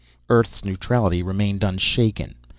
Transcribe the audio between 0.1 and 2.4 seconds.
Earth's neutrality remained unshaken.